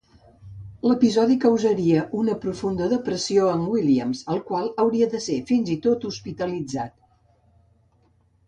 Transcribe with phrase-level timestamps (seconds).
[0.91, 7.01] L'episodi causaria una profunda depressió en Williams, el qual hauria d'ésser, fins i tot, hospitalitzat.